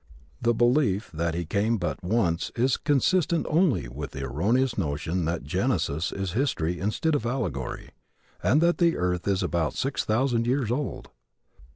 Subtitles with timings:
[0.41, 5.43] The belief that He came but once is consistent only with the erroneous notion that
[5.43, 7.91] Genesis is history instead of allegory,
[8.41, 11.11] and that the earth is about six thousand years old!